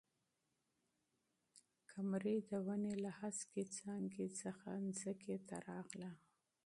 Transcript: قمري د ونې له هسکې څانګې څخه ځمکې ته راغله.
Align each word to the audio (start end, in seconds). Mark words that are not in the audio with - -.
قمري 1.89 2.37
د 2.49 2.51
ونې 2.65 2.95
له 3.03 3.11
هسکې 3.19 3.63
څانګې 3.77 4.27
څخه 4.41 4.69
ځمکې 4.99 5.35
ته 5.47 5.55
راغله. 5.69 6.11